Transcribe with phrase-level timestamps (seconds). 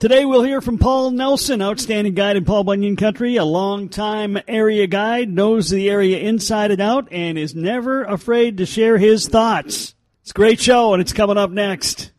[0.00, 4.86] Today we'll hear from Paul Nelson, outstanding guide in Paul Bunyan Country, a long-time area
[4.86, 9.94] guide, knows the area inside and out, and is never afraid to share his thoughts.
[10.22, 12.12] It's a great show, and it's coming up next.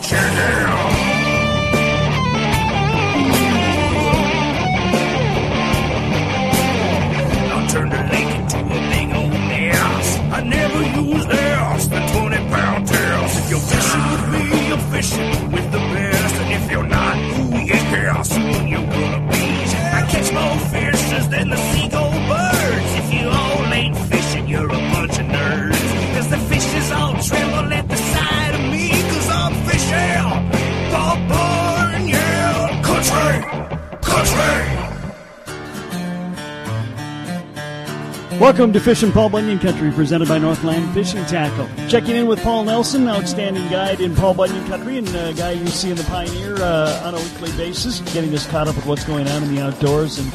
[38.42, 41.70] Welcome to Fish Fishing Paul Bunyan Country, presented by Northland Fishing Tackle.
[41.88, 45.68] Checking in with Paul Nelson, outstanding guide in Paul Bunyan Country, and a guy you
[45.68, 49.06] see in the Pioneer uh, on a weekly basis, getting us caught up with what's
[49.06, 50.18] going on in the outdoors.
[50.18, 50.34] And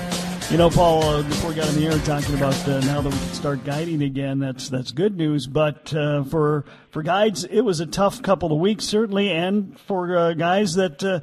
[0.52, 3.13] you know, Paul, uh, before we got in the air, talking about uh, now that
[3.13, 5.48] we can start guiding again, that's that's good news.
[5.48, 10.16] But uh, for for guides, it was a tough couple of weeks, certainly, and for
[10.16, 11.02] uh, guys that.
[11.02, 11.20] Uh,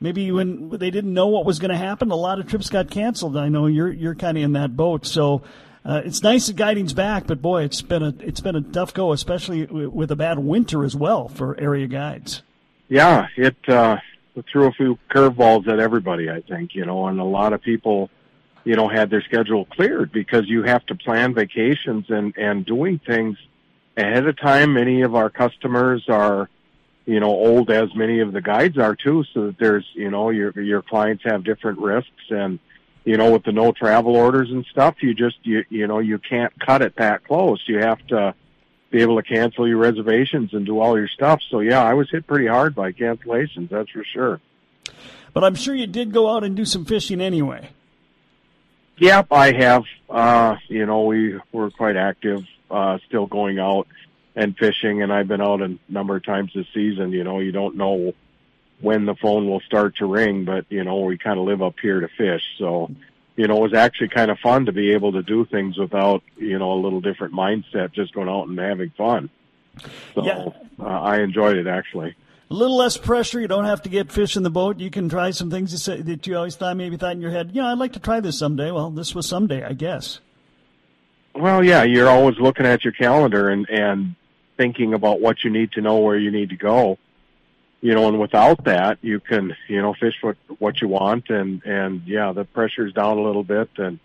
[0.00, 2.90] Maybe when they didn't know what was going to happen, a lot of trips got
[2.90, 3.38] canceled.
[3.38, 5.44] I know you're you're kind of in that boat, so
[5.84, 8.94] uh, it's nice that guiding's back, but boy, it's been a it's been a tough
[8.94, 12.42] go, especially w- with a bad winter as well for area guides.
[12.88, 13.98] Yeah, it uh,
[14.50, 16.30] threw a few curveballs at everybody.
[16.30, 18.08] I think you know, and a lot of people,
[18.64, 22.98] you know, had their schedule cleared because you have to plan vacations and and doing
[22.98, 23.36] things
[23.94, 24.72] ahead of time.
[24.72, 26.48] Many of our customers are,
[27.04, 29.24] you know, old as many of the guides are too.
[29.34, 32.58] So that there's, you know, your your clients have different risks and
[33.04, 36.18] you know, with the no travel orders and stuff, you just you you know you
[36.18, 37.62] can't cut it that close.
[37.66, 38.34] You have to
[38.90, 41.40] be able to cancel your reservations and do all your stuff.
[41.50, 43.68] So yeah, I was hit pretty hard by cancellations.
[43.68, 44.40] That's for sure.
[45.32, 47.70] But I'm sure you did go out and do some fishing anyway.
[48.98, 49.84] Yep, I have.
[50.08, 53.88] Uh, you know, we were quite active, uh, still going out
[54.36, 57.10] and fishing, and I've been out a number of times this season.
[57.10, 58.12] You know, you don't know
[58.84, 61.74] when the phone will start to ring, but you know, we kind of live up
[61.80, 62.42] here to fish.
[62.58, 62.90] So,
[63.36, 66.22] you know, it was actually kind of fun to be able to do things without,
[66.36, 69.30] you know, a little different mindset, just going out and having fun.
[70.14, 70.46] So Yeah.
[70.78, 72.14] uh, I enjoyed it actually.
[72.50, 73.40] A little less pressure.
[73.40, 74.78] You don't have to get fish in the boat.
[74.78, 77.30] You can try some things that, say, that you always thought maybe thought in your
[77.30, 77.50] head.
[77.54, 78.70] You know, I'd like to try this someday.
[78.70, 80.20] Well, this was someday, I guess.
[81.34, 84.14] Well, yeah, you're always looking at your calendar and, and
[84.56, 86.98] thinking about what you need to know where you need to go.
[87.84, 91.62] You know, and without that, you can, you know, fish what, what you want and,
[91.64, 93.98] and yeah, the pressure's down a little bit and,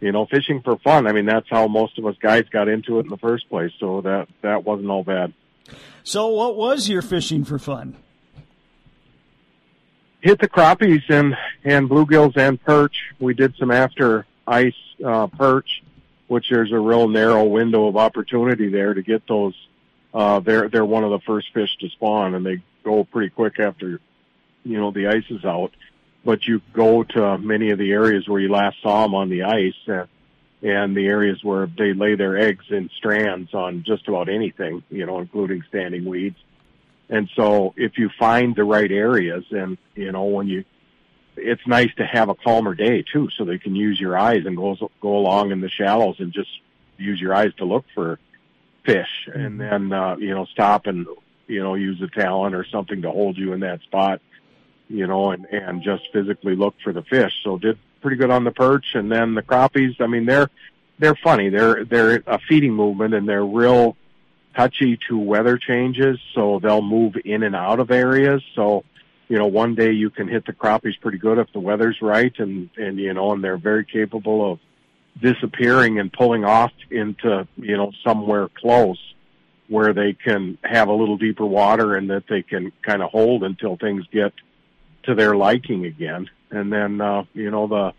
[0.00, 1.08] you know, fishing for fun.
[1.08, 3.72] I mean, that's how most of us guys got into it in the first place.
[3.80, 5.32] So that, that wasn't all bad.
[6.04, 7.96] So, what was your fishing for fun?
[10.20, 11.34] hit the crappies and
[11.64, 12.96] and bluegills and perch.
[13.18, 15.82] We did some after ice uh, perch,
[16.28, 19.54] which there's a real narrow window of opportunity there to get those.
[20.12, 23.58] Uh, they're they're one of the first fish to spawn, and they go pretty quick
[23.58, 24.00] after
[24.64, 25.72] you know the ice is out.
[26.24, 29.44] But you go to many of the areas where you last saw them on the
[29.44, 30.06] ice, and,
[30.62, 35.06] and the areas where they lay their eggs in strands on just about anything, you
[35.06, 36.36] know, including standing weeds.
[37.08, 40.64] And so if you find the right areas and, you know, when you,
[41.36, 44.56] it's nice to have a calmer day too, so they can use your eyes and
[44.56, 46.50] go, go along in the shallows and just
[46.98, 48.18] use your eyes to look for
[48.84, 51.06] fish and then, uh, you know, stop and,
[51.50, 54.20] you know, use a talon or something to hold you in that spot,
[54.88, 57.32] you know, and, and just physically look for the fish.
[57.42, 60.00] So did pretty good on the perch and then the crappies.
[60.00, 60.48] I mean, they're,
[60.98, 61.48] they're funny.
[61.48, 63.96] They're, they're a feeding movement and they're real,
[64.56, 68.42] touchy to weather changes, so they'll move in and out of areas.
[68.54, 68.84] So,
[69.28, 72.36] you know, one day you can hit the crappies pretty good if the weather's right,
[72.38, 74.58] and and you know, and they're very capable of
[75.22, 78.98] disappearing and pulling off into you know somewhere close
[79.70, 83.42] where they can have a little deeper water and that they can kind of hold
[83.42, 84.34] until things get
[85.04, 86.28] to their liking again.
[86.50, 87.92] And then uh, you know the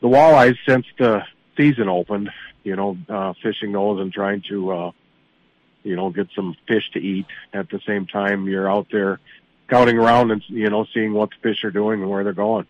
[0.00, 1.22] the walleyes since the
[1.56, 2.30] season opened,
[2.64, 4.90] you know, uh, fishing those and trying to uh,
[5.86, 9.20] you know, get some fish to eat at the same time you're out there
[9.68, 12.66] scouting around and, you know, seeing what the fish are doing and where they're going.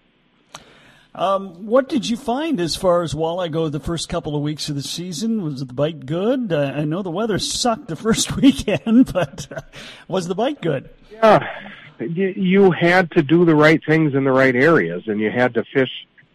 [1.17, 4.69] Um, what did you find as far as walleye go the first couple of weeks
[4.69, 5.43] of the season?
[5.43, 6.53] Was the bite good?
[6.53, 9.63] Uh, I know the weather sucked the first weekend, but uh,
[10.09, 10.91] was the bite good?
[11.11, 11.73] Yeah.
[11.99, 15.55] You, you had to do the right things in the right areas and you had
[15.55, 15.91] to fish.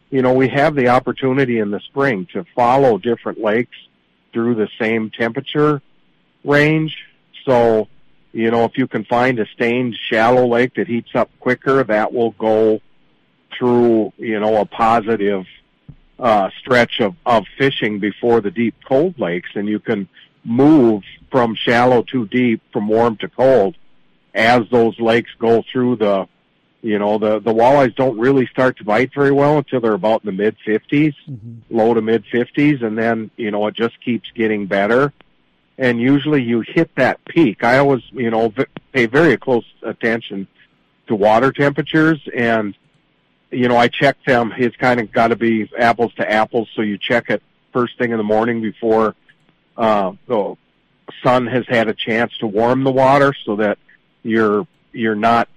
[0.10, 3.78] You know, we have the opportunity in the spring to follow different lakes
[4.34, 5.84] through the same temperature
[6.44, 6.98] range.
[7.46, 7.88] So,
[8.34, 12.12] you know, if you can find a stained shallow lake that heats up quicker, that
[12.12, 12.82] will go
[13.58, 15.46] through, you know, a positive
[16.20, 20.08] uh, stretch of, of fishing before the deep cold lakes, and you can
[20.44, 23.76] move from shallow to deep, from warm to cold,
[24.34, 26.28] as those lakes go through the,
[26.82, 30.24] you know, the the walleyes don't really start to bite very well until they're about
[30.24, 31.76] in the mid 50s, mm-hmm.
[31.76, 35.14] low to mid 50s, and then you know it just keeps getting better.
[35.78, 37.64] And usually you hit that peak.
[37.64, 40.48] I always, you know, v- pay very close attention
[41.08, 42.76] to water temperatures and
[43.52, 44.54] you know, I check them.
[44.58, 46.70] It's kind of got to be apples to apples.
[46.76, 47.44] So you check it
[47.74, 49.16] first thing in the morning before
[49.78, 50.56] uh, the
[51.24, 53.78] sun has had a chance to warm the water, so that
[54.24, 55.50] you're you're not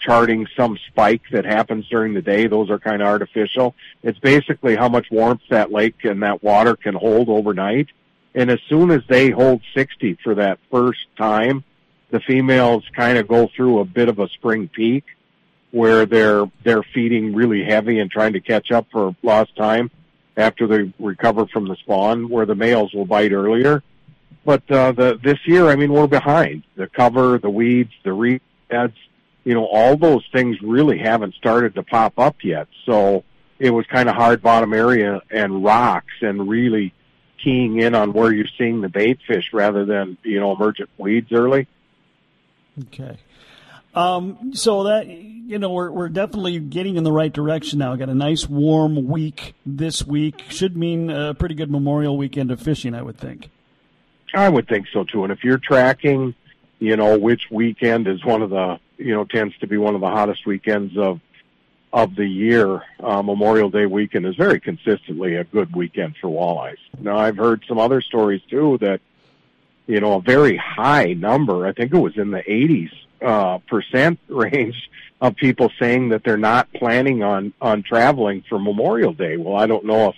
[0.00, 2.46] charting some spike that happens during the day.
[2.46, 3.74] Those are kind of artificial.
[4.02, 7.88] It's basically how much warmth that lake and that water can hold overnight.
[8.34, 11.64] And as soon as they hold 60 for that first time,
[12.10, 15.04] the females kind of go through a bit of a spring peak
[15.78, 19.92] where they're they're feeding really heavy and trying to catch up for lost time
[20.36, 23.84] after they recover from the spawn, where the males will bite earlier.
[24.44, 26.64] But uh, the this year, I mean, we're behind.
[26.74, 28.42] The cover, the weeds, the reeds,
[29.44, 32.66] you know, all those things really haven't started to pop up yet.
[32.84, 33.22] So
[33.60, 36.92] it was kind of hard bottom area and rocks and really
[37.44, 41.30] keying in on where you're seeing the bait fish rather than you know emergent weeds
[41.30, 41.68] early.
[42.86, 43.16] Okay.
[43.94, 45.06] Um, so that
[45.48, 47.96] you know, we're we're definitely getting in the right direction now.
[47.96, 50.44] Got a nice warm week this week.
[50.50, 53.48] Should mean a pretty good Memorial weekend of fishing, I would think.
[54.34, 55.24] I would think so too.
[55.24, 56.34] And if you're tracking,
[56.80, 60.02] you know, which weekend is one of the, you know, tends to be one of
[60.02, 61.20] the hottest weekends of
[61.94, 66.76] of the year, uh, Memorial Day weekend is very consistently a good weekend for walleyes.
[67.00, 69.00] Now, I've heard some other stories too that,
[69.86, 71.66] you know, a very high number.
[71.66, 72.92] I think it was in the 80s
[73.22, 79.12] uh, percent range of people saying that they're not planning on on traveling for Memorial
[79.12, 79.36] Day.
[79.36, 80.16] Well, I don't know if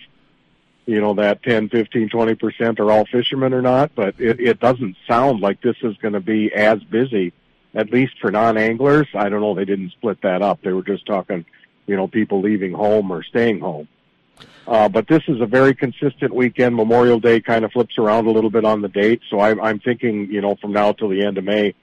[0.86, 4.60] you know that 10, 15, 20 percent are all fishermen or not, but it, it
[4.60, 7.32] doesn't sound like this is going to be as busy,
[7.74, 9.08] at least for non-anglers.
[9.14, 9.54] I don't know.
[9.54, 10.60] They didn't split that up.
[10.62, 11.46] They were just talking,
[11.86, 13.88] you know, people leaving home or staying home.
[14.66, 16.76] Uh, but this is a very consistent weekend.
[16.76, 19.80] Memorial Day kind of flips around a little bit on the date, so I'm, I'm
[19.80, 21.74] thinking, you know, from now till the end of May,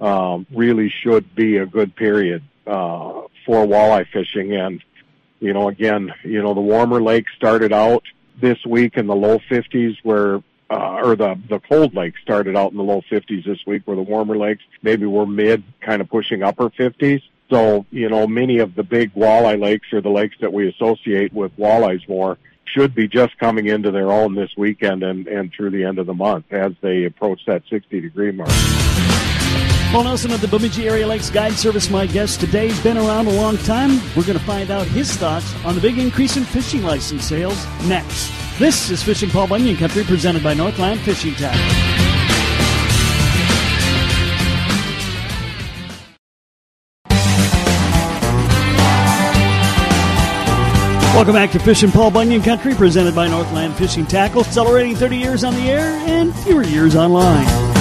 [0.00, 4.54] um, really should be a good period uh, for walleye fishing.
[4.54, 4.82] And
[5.40, 8.04] you know, again, you know, the warmer lakes started out
[8.40, 12.70] this week in the low 50s, where uh, or the the cold lakes started out
[12.70, 16.08] in the low 50s this week, where the warmer lakes maybe were mid, kind of
[16.08, 17.22] pushing upper 50s.
[17.50, 21.32] So, you know, many of the big walleye lakes or the lakes that we associate
[21.32, 25.70] with walleyes more should be just coming into their own this weekend and, and through
[25.70, 28.50] the end of the month as they approach that 60 degree mark.
[29.90, 32.68] Paul Nelson of the Bemidji Area Lakes Guide Service, my guest today.
[32.68, 34.00] He's been around a long time.
[34.14, 37.66] We're going to find out his thoughts on the big increase in fishing license sales
[37.88, 38.30] next.
[38.60, 41.60] This is Fishing Paul Bunyan Country, presented by Northland Fishing Tackle.
[51.16, 55.42] Welcome back to Fishing Paul Bunyan Country, presented by Northland Fishing Tackle, celebrating 30 years
[55.42, 57.79] on the air and fewer years online.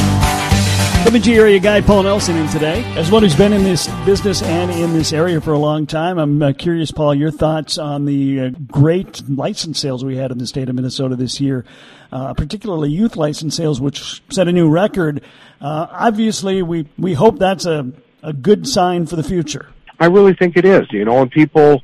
[1.06, 2.84] Bemidji area guy Paul Nelson in today.
[2.96, 6.20] As one who's been in this business and in this area for a long time,
[6.20, 10.38] I'm uh, curious, Paul, your thoughts on the uh, great license sales we had in
[10.38, 11.66] the state of Minnesota this year,
[12.12, 15.24] uh, particularly youth license sales, which set a new record.
[15.60, 17.92] Uh, obviously, we, we hope that's a,
[18.22, 19.68] a good sign for the future.
[20.00, 21.82] I really think it is, you know, and people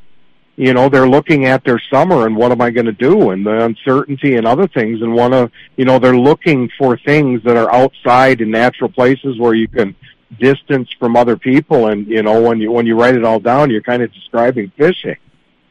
[0.57, 3.45] you know they're looking at their summer and what am i going to do and
[3.45, 7.57] the uncertainty and other things and want to you know they're looking for things that
[7.57, 9.95] are outside in natural places where you can
[10.39, 13.69] distance from other people and you know when you when you write it all down
[13.69, 15.15] you're kind of describing fishing.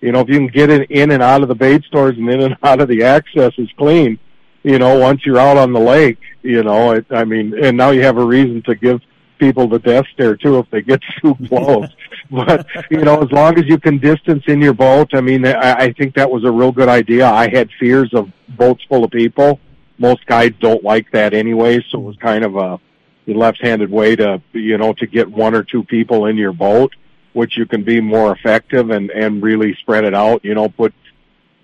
[0.01, 2.29] You know if you can get it in and out of the bait stores and
[2.29, 4.19] in and out of the access is clean
[4.63, 7.91] you know once you're out on the lake you know it, i mean and now
[7.91, 9.01] you have a reason to give
[9.39, 11.89] people the death stare too if they get too close.
[12.31, 15.73] but you know, as long as you can distance in your boat, I mean, I,
[15.73, 17.29] I think that was a real good idea.
[17.29, 19.61] I had fears of boats full of people.
[19.99, 22.81] Most guides don't like that anyway, so it was kind of a
[23.27, 26.95] left-handed way to you know to get one or two people in your boat,
[27.33, 30.45] which you can be more effective and and really spread it out.
[30.45, 30.93] You know, put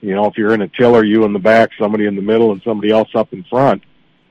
[0.01, 2.53] you know if you're in a tiller, you in the back, somebody in the middle,
[2.53, 3.83] and somebody else up in front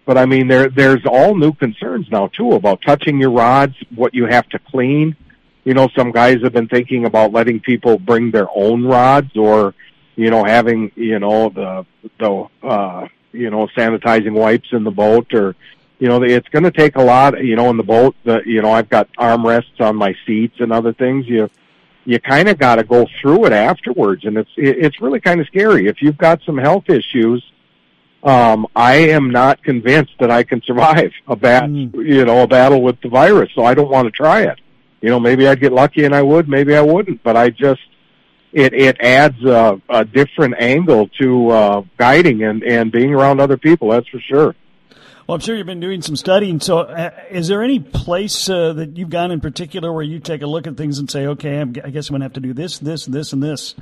[0.10, 4.16] but I mean, there there's all new concerns now too about touching your rods, what
[4.16, 5.16] you have to clean.
[5.66, 9.76] You know, some guys have been thinking about letting people bring their own rods, or
[10.16, 11.86] you know, having you know the
[12.18, 15.56] the uh, you know sanitizing wipes in the boat, or
[16.00, 17.46] you know, it's going to take a lot.
[17.46, 20.74] You know, in the boat, the you know, I've got armrests on my seats and
[20.74, 21.28] other things.
[21.28, 21.52] You
[22.06, 25.46] you kind of got to go through it afterwards, and it's it's really kind of
[25.46, 25.86] scary.
[25.86, 27.44] If you've got some health issues,
[28.24, 31.94] um, I am not convinced that I can survive a bat, Mm.
[32.06, 33.50] you know, a battle with the virus.
[33.56, 34.60] So I don't want to try it.
[35.02, 37.24] You know, maybe I'd get lucky and I would, maybe I wouldn't.
[37.24, 37.82] But I just
[38.52, 43.58] it it adds a, a different angle to uh, guiding and and being around other
[43.58, 43.90] people.
[43.90, 44.56] That's for sure.
[45.28, 46.60] Well, I'm sure you've been doing some studying.
[46.60, 50.42] So, uh, is there any place uh, that you've gone in particular where you take
[50.42, 52.40] a look at things and say, "Okay, I'm, I guess I'm going to have to
[52.40, 53.76] do this, this, this, and this"?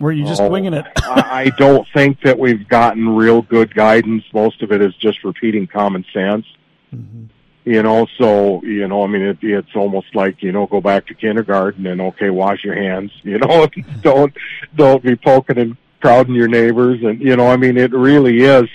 [0.00, 0.86] Where you just Oh, winging it?
[0.96, 4.24] I I don't think that we've gotten real good guidance.
[4.32, 6.46] Most of it is just repeating common sense.
[6.94, 7.24] Mm-hmm.
[7.66, 11.06] You know, so you know, I mean, it, it's almost like you know, go back
[11.08, 13.12] to kindergarten and okay, wash your hands.
[13.24, 13.68] You know,
[14.00, 14.32] don't
[14.74, 18.70] don't be poking and crowding your neighbors, and you know, I mean, it really is.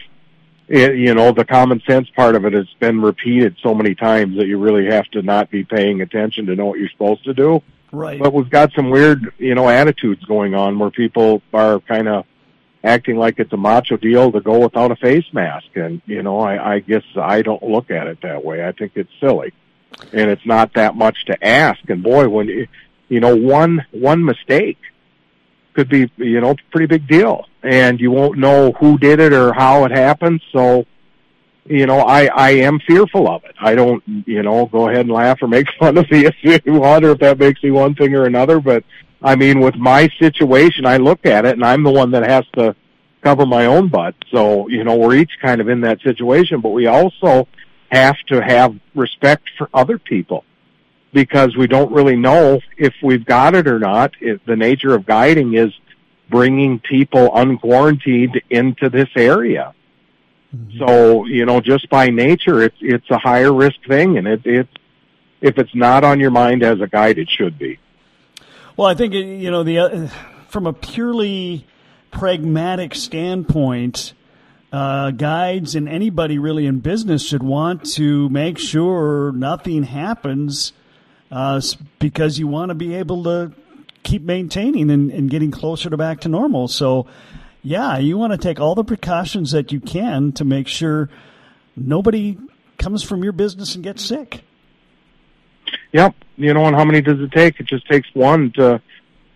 [0.68, 4.38] It, you know, the common sense part of it has been repeated so many times
[4.38, 7.34] that you really have to not be paying attention to know what you're supposed to
[7.34, 7.64] do
[7.96, 8.20] right.
[8.20, 12.26] but we've got some weird, you know, attitudes going on where people are kind of
[12.84, 15.68] acting like it's a macho deal to go without a face mask.
[15.76, 18.66] And, you know, I, I guess I don't look at it that way.
[18.66, 19.54] I think it's silly
[20.14, 21.80] and it's not that much to ask.
[21.90, 22.68] And boy, when, you-
[23.08, 24.80] you know, one, one mistake
[25.74, 29.54] could be, you know, pretty big deal and you won't know who did it or
[29.54, 30.42] how it happened.
[30.52, 30.86] So,
[31.68, 33.56] you know, I, I am fearful of it.
[33.60, 36.74] I don't, you know, go ahead and laugh or make fun of me if you
[36.74, 38.60] want or if that makes me one thing or another.
[38.60, 38.84] But
[39.22, 42.46] I mean, with my situation, I look at it and I'm the one that has
[42.56, 42.76] to
[43.24, 44.14] cover my own butt.
[44.32, 47.48] So, you know, we're each kind of in that situation, but we also
[47.90, 50.44] have to have respect for other people
[51.14, 54.12] because we don't really know if we've got it or not.
[54.20, 55.74] If the nature of guiding is
[56.30, 59.74] bringing people unquarantined into this area.
[60.78, 64.70] So, you know, just by nature, it's, it's a higher risk thing and it, it's,
[65.42, 67.80] if it's not on your mind as a guide, it should be.
[68.78, 70.08] Well, I think uh, you know the uh,
[70.50, 71.66] from a purely
[72.12, 74.14] pragmatic standpoint,
[74.72, 80.74] uh, guides and anybody really in business should want to make sure nothing happens
[81.32, 81.62] uh,
[82.00, 83.54] because you want to be able to
[84.04, 86.68] keep maintaining and, and getting closer to back to normal.
[86.68, 87.08] So,
[87.66, 91.10] yeah, you want to take all the precautions that you can to make sure
[91.76, 92.38] nobody
[92.78, 94.44] comes from your business and gets sick.
[95.92, 96.14] Yep.
[96.38, 97.60] You know, and how many does it take?
[97.60, 98.82] It just takes one to,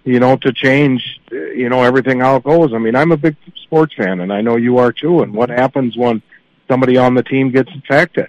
[0.03, 2.71] you know, to change, you know, everything how it goes.
[2.71, 5.21] I mean, I'm a big sports fan and I know you are too.
[5.23, 6.21] And what happens when
[6.67, 8.27] somebody on the team gets infected?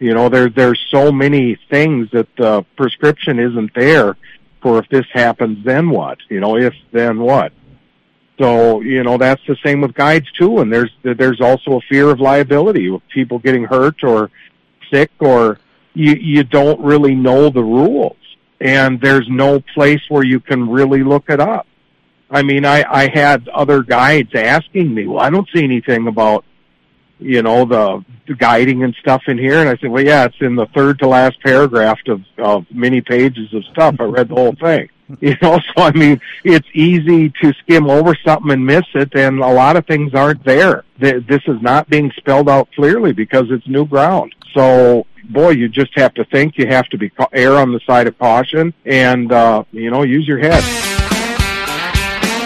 [0.00, 4.18] You know, there, there's so many things that the prescription isn't there
[4.60, 6.18] for if this happens, then what?
[6.28, 7.54] You know, if, then what?
[8.38, 10.58] So, you know, that's the same with guides too.
[10.58, 14.30] And there's, there's also a fear of liability of people getting hurt or
[14.92, 15.60] sick or
[15.94, 18.16] you, you don't really know the rules
[18.60, 21.66] and there's no place where you can really look it up.
[22.30, 26.44] I mean, I, I had other guides asking me, well, I don't see anything about,
[27.20, 29.60] you know, the, the guiding and stuff in here.
[29.60, 33.00] And I said, well, yeah, it's in the third to last paragraph of, of many
[33.02, 33.96] pages of stuff.
[34.00, 34.88] I read the whole thing.
[35.20, 39.40] You know, so I mean, it's easy to skim over something and miss it, and
[39.40, 40.84] a lot of things aren't there.
[40.98, 44.34] This is not being spelled out clearly because it's new ground.
[44.54, 46.56] So, boy, you just have to think.
[46.56, 50.26] You have to be err on the side of caution, and uh, you know, use
[50.26, 50.62] your head.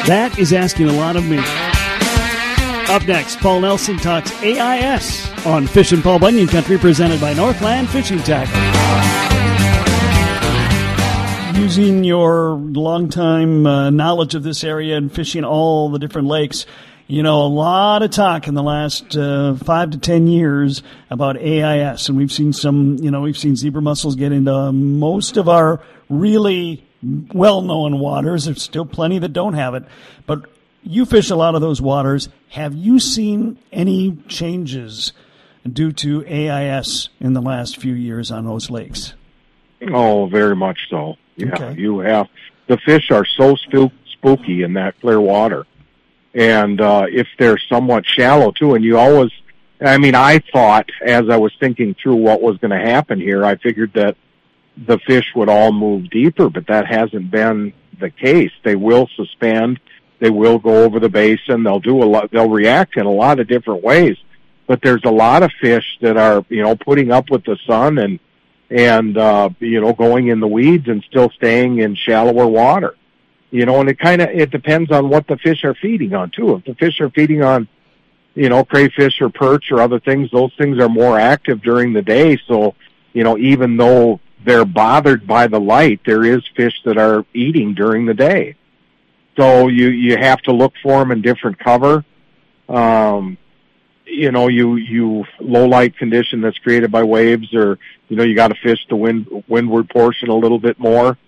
[0.06, 1.38] That is asking a lot of me.
[2.92, 8.18] Up next, Paul Nelson talks AIS on Fishin' Paul Bunyan Country, presented by Northland Fishing
[8.20, 9.37] Tackle.
[11.68, 16.64] Using your longtime uh, knowledge of this area and fishing all the different lakes,
[17.06, 21.36] you know, a lot of talk in the last uh, five to ten years about
[21.36, 25.46] AIS, and we've seen some, you know, we've seen zebra mussels get into most of
[25.46, 26.86] our really
[27.34, 28.46] well-known waters.
[28.46, 29.84] There's still plenty that don't have it,
[30.26, 30.50] but
[30.82, 32.30] you fish a lot of those waters.
[32.48, 35.12] Have you seen any changes
[35.70, 39.12] due to AIS in the last few years on those lakes?
[39.92, 41.16] Oh, very much so.
[41.38, 41.80] Yeah, Okay.
[41.80, 42.28] you have
[42.66, 45.66] the fish are so spook, spooky in that clear water,
[46.34, 49.30] and uh, if they're somewhat shallow too, and you always,
[49.80, 53.44] I mean, I thought as I was thinking through what was going to happen here,
[53.44, 54.16] I figured that
[54.76, 58.52] the fish would all move deeper, but that hasn't been the case.
[58.64, 59.80] They will suspend,
[60.18, 63.40] they will go over the basin, they'll do a lot, they'll react in a lot
[63.40, 64.16] of different ways.
[64.66, 67.96] But there's a lot of fish that are, you know, putting up with the sun
[67.98, 68.18] and
[68.70, 72.96] and uh you know going in the weeds and still staying in shallower water
[73.50, 76.30] you know and it kind of it depends on what the fish are feeding on
[76.30, 77.66] too if the fish are feeding on
[78.34, 82.02] you know crayfish or perch or other things those things are more active during the
[82.02, 82.74] day so
[83.14, 87.74] you know even though they're bothered by the light, there is fish that are eating
[87.74, 88.56] during the day.
[89.38, 92.04] So you you have to look for them in different cover.
[92.68, 93.38] Um,
[94.08, 98.34] you know, you you low light condition that's created by waves, or you know, you
[98.34, 101.18] got to fish the wind windward portion a little bit more.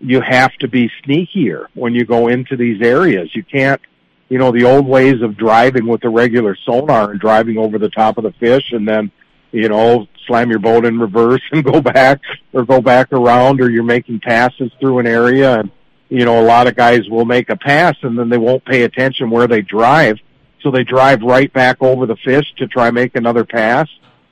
[0.00, 3.34] You have to be sneakier when you go into these areas.
[3.34, 3.80] You can't,
[4.28, 7.88] you know, the old ways of driving with the regular sonar and driving over the
[7.88, 9.10] top of the fish, and then,
[9.52, 12.20] you know, slam your boat in reverse and go back,
[12.52, 15.70] or go back around, or you're making passes through an area and
[16.08, 18.82] you know, a lot of guys will make a pass and then they won't pay
[18.82, 20.18] attention where they drive.
[20.64, 23.86] So they drive right back over the fish to try make another pass.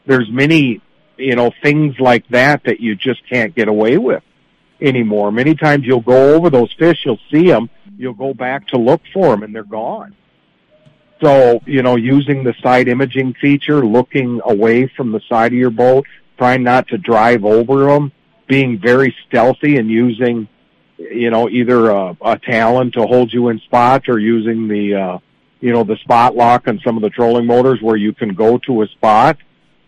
[0.06, 0.80] There's many,
[1.18, 4.22] you know, things like that that you just can't get away with
[4.80, 5.30] anymore.
[5.30, 9.02] Many times you'll go over those fish, you'll see them, you'll go back to look
[9.12, 10.16] for them and they're gone.
[11.22, 15.70] So, you know, using the side imaging feature, looking away from the side of your
[15.70, 16.06] boat,
[16.38, 18.10] trying not to drive over them,
[18.48, 20.48] being very stealthy and using
[21.10, 25.18] you know, either a, a talon to hold you in spot or using the, uh,
[25.62, 28.59] you know, the spot lock on some of the trolling motors where you can go
[28.59, 29.38] to a spot.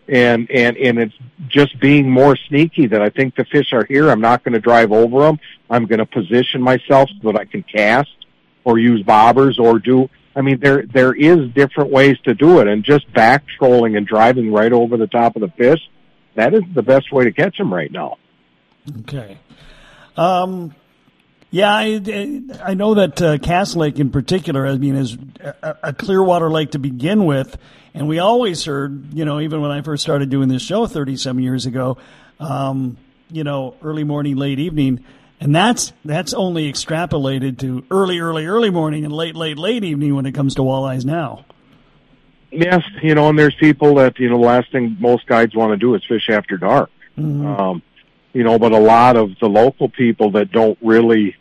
[0.07, 1.15] And, and, and it's
[1.47, 4.09] just being more sneaky that I think the fish are here.
[4.09, 5.39] I'm not going to drive over them.
[5.69, 8.09] I'm going to position myself so that I can cast
[8.63, 12.67] or use bobbers or do, I mean, there, there is different ways to do it
[12.67, 15.79] and just back trolling and driving right over the top of the fish.
[16.35, 18.17] That is the best way to catch them right now.
[19.01, 19.39] Okay.
[20.15, 20.73] Um,
[21.55, 25.93] yeah, I, I know that uh, Cass Lake in particular, I mean, is a, a
[25.93, 27.57] Clearwater lake to begin with.
[27.93, 31.41] And we always heard, you know, even when I first started doing this show 37
[31.41, 31.97] years ago,
[32.41, 32.97] um,
[33.31, 35.05] you know, early morning, late evening.
[35.39, 40.13] And that's that's only extrapolated to early, early, early morning and late, late, late evening
[40.13, 41.45] when it comes to walleyes now.
[42.51, 45.71] Yes, you know, and there's people that you know the last thing most guides want
[45.71, 46.89] to do is fish after dark.
[47.17, 47.47] Mm-hmm.
[47.47, 47.81] Um,
[48.33, 51.37] you know, but a lot of the local people that don't really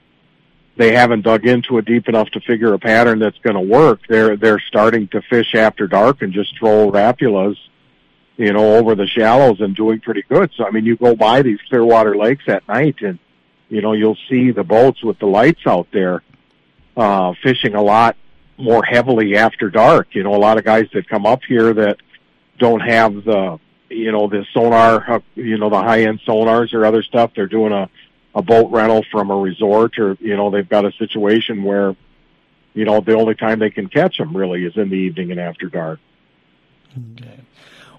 [0.76, 4.00] they haven't dug into it deep enough to figure a pattern that's going to work.
[4.08, 7.56] They're they're starting to fish after dark and just troll Rapalas,
[8.36, 10.50] you know, over the shallows and doing pretty good.
[10.56, 13.18] So I mean, you go by these Clearwater lakes at night and
[13.68, 16.22] you know you'll see the boats with the lights out there
[16.96, 18.16] uh, fishing a lot
[18.56, 20.08] more heavily after dark.
[20.14, 21.98] You know, a lot of guys that come up here that
[22.58, 23.58] don't have the
[23.90, 27.32] you know the sonar, uh, you know, the high end sonars or other stuff.
[27.34, 27.88] They're doing a
[28.34, 31.94] a boat rental from a resort or, you know, they've got a situation where,
[32.74, 35.40] you know, the only time they can catch them really is in the evening and
[35.40, 36.00] after dark.
[37.16, 37.40] Okay.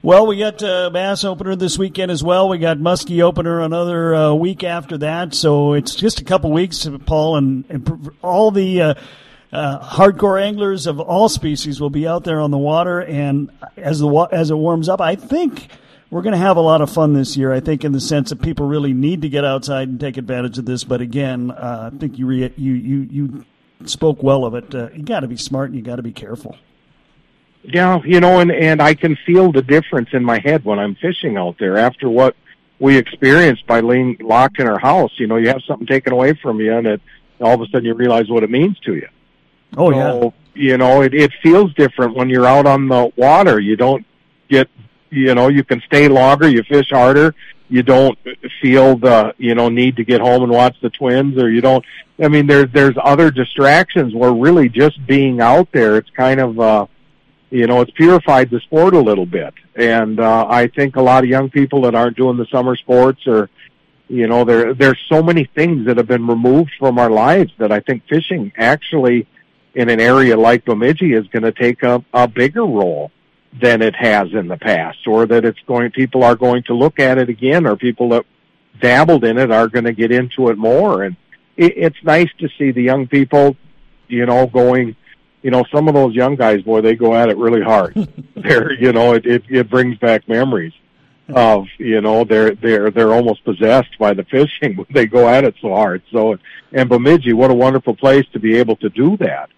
[0.02, 2.48] Well, we got uh, Bass opener this weekend as well.
[2.48, 5.34] We got Muskie opener another uh, week after that.
[5.34, 8.94] So it's just a couple weeks, Paul, and, and all the uh,
[9.52, 13.02] uh, hardcore anglers of all species will be out there on the water.
[13.02, 15.70] And as the as it warms up, I think
[16.16, 17.52] we're going to have a lot of fun this year.
[17.52, 20.58] I think, in the sense that people really need to get outside and take advantage
[20.58, 20.86] of this.
[20.86, 23.46] But again, uh, I think you re- you you you
[23.84, 24.74] spoke well of it.
[24.74, 26.56] Uh, you got to be smart and you got to be careful.
[27.64, 30.96] Yeah, you know, and and I can feel the difference in my head when I'm
[30.96, 32.38] fishing out there after what
[32.80, 35.12] we experienced by being locked in our house.
[35.18, 37.02] You know, you have something taken away from you, and it
[37.42, 39.10] all of a sudden you realize what it means to you.
[39.76, 40.64] Oh so, yeah.
[40.64, 43.60] You know, it it feels different when you're out on the water.
[43.60, 44.06] You don't
[44.48, 44.70] get
[45.10, 47.34] you know you can stay longer, you fish harder,
[47.70, 48.18] you don't
[48.62, 51.84] feel the you know need to get home and watch the twins, or you don't.
[52.24, 54.14] I mean, there's there's other distractions.
[54.14, 56.86] Where really just being out there, it's kind of uh,
[57.50, 61.24] you know it's purified the sport a little bit, and uh, I think a lot
[61.24, 63.50] of young people that aren't doing the summer sports or
[64.08, 67.72] you know there there's so many things that have been removed from our lives that
[67.72, 69.28] I think fishing actually
[69.74, 73.12] in an area like Bemidji is going to take a, a bigger role
[73.62, 77.00] than it has in the past, or that it's going, people are going to look
[77.00, 78.26] at it again, or people that
[78.82, 81.04] dabbled in it are going to get into it more.
[81.04, 81.16] And
[81.56, 83.56] it, it's nice to see the young people,
[84.08, 84.96] you know, going,
[85.42, 87.94] you know, some of those young guys, boy, they go at it really hard.
[88.36, 90.74] they're, you know, it, it, it brings back memories
[91.30, 95.46] of, you know, they're, they're, they're almost possessed by the fishing when they go at
[95.46, 96.02] it so hard.
[96.12, 96.38] So,
[96.74, 99.50] and Bemidji, what a wonderful place to be able to do that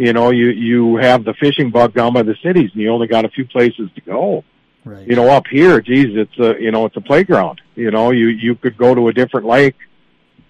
[0.00, 3.06] you know, you you have the fishing bug down by the cities, and you only
[3.06, 4.44] got a few places to go.
[4.82, 5.06] Right.
[5.06, 7.60] You know, up here, geez, it's a you know it's a playground.
[7.74, 9.76] You know, you you could go to a different lake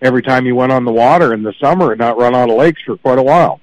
[0.00, 2.56] every time you went on the water in the summer and not run out of
[2.56, 3.60] lakes for quite a while.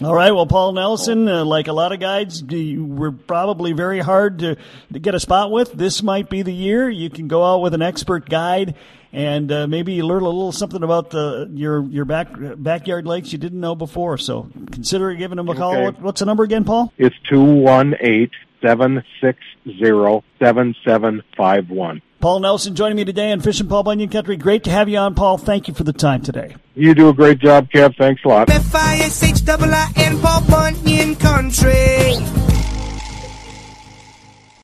[0.00, 0.30] All right.
[0.30, 4.56] Well, Paul Nelson, uh, like a lot of guides, you were probably very hard to,
[4.92, 5.72] to get a spot with.
[5.72, 8.76] This might be the year you can go out with an expert guide
[9.12, 13.38] and uh, maybe learn a little something about the, your your back backyard lakes you
[13.38, 14.18] didn't know before.
[14.18, 15.72] So consider giving them a call.
[15.72, 15.84] Okay.
[15.84, 16.92] What, what's the number again, Paul?
[16.96, 18.30] It's two one eight
[18.64, 19.40] seven six
[19.80, 22.02] zero seven seven five one.
[22.20, 24.36] Paul Nelson joining me today on Fishing Paul Bunyan Country.
[24.36, 25.38] Great to have you on, Paul.
[25.38, 26.56] Thank you for the time today.
[26.74, 27.96] You do a great job, Kev.
[27.96, 28.50] Thanks a lot.
[28.50, 32.16] F-I-S-H-I-I-N Paul Bunyan Country.